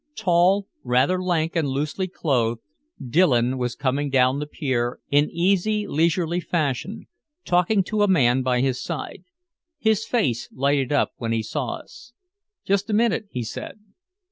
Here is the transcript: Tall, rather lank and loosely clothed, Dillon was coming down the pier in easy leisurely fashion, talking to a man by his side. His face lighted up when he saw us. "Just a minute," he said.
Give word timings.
Tall, 0.15 0.67
rather 0.83 1.21
lank 1.21 1.55
and 1.55 1.67
loosely 1.67 2.07
clothed, 2.07 2.61
Dillon 3.07 3.59
was 3.59 3.75
coming 3.75 4.09
down 4.09 4.39
the 4.39 4.47
pier 4.47 4.99
in 5.11 5.29
easy 5.29 5.85
leisurely 5.85 6.39
fashion, 6.39 7.05
talking 7.45 7.83
to 7.83 8.01
a 8.01 8.07
man 8.07 8.41
by 8.41 8.61
his 8.61 8.81
side. 8.81 9.25
His 9.77 10.03
face 10.03 10.49
lighted 10.51 10.91
up 10.91 11.11
when 11.17 11.33
he 11.33 11.43
saw 11.43 11.75
us. 11.75 12.13
"Just 12.65 12.89
a 12.89 12.93
minute," 12.93 13.27
he 13.29 13.43
said. 13.43 13.77